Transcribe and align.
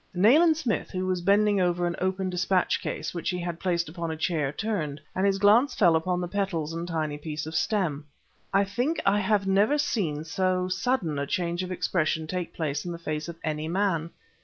Nayland 0.15 0.57
Smith, 0.57 0.89
who 0.89 1.05
was 1.05 1.21
bending 1.21 1.61
over 1.61 1.85
an 1.85 1.95
open 2.01 2.27
despatch 2.31 2.81
case 2.81 3.13
which 3.13 3.29
he 3.29 3.37
had 3.37 3.59
placed 3.59 3.87
upon 3.87 4.09
a 4.09 4.17
chair, 4.17 4.51
turned 4.51 4.99
and 5.13 5.27
his 5.27 5.37
glance 5.37 5.75
fell 5.75 5.95
upon 5.95 6.19
the 6.19 6.27
petals 6.27 6.73
and 6.73 6.87
tiny 6.87 7.19
piece 7.19 7.45
of 7.45 7.53
stem. 7.53 8.03
I 8.51 8.63
think 8.63 8.99
I 9.05 9.19
have 9.19 9.45
never 9.45 9.77
seen 9.77 10.23
so 10.23 10.67
sudden 10.67 11.19
a 11.19 11.27
change 11.27 11.61
of 11.61 11.71
expression 11.71 12.25
take 12.25 12.51
place 12.51 12.83
in 12.83 12.91
the 12.91 12.97
face 12.97 13.27
of 13.29 13.37
any 13.43 13.67
man. 13.67 14.09